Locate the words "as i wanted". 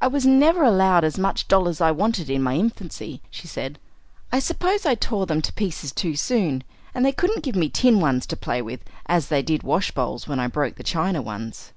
1.68-2.28